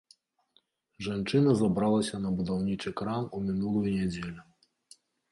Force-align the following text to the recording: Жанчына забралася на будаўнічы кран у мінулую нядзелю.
Жанчына 1.07 1.51
забралася 1.59 2.19
на 2.23 2.31
будаўнічы 2.39 2.93
кран 3.01 3.27
у 3.41 3.43
мінулую 3.49 3.85
нядзелю. 3.99 4.43